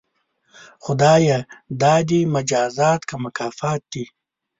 [0.83, 1.37] خدایه
[1.81, 4.05] دا دې مجازات که مکافات دي؟